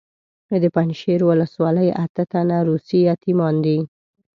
د 0.63 0.65
پنجشیر 0.75 1.19
ولسوالۍ 1.29 1.89
اته 2.03 2.23
تنه 2.31 2.57
روسي 2.69 2.99
یتیمان 3.11 3.55
دي. 3.65 3.77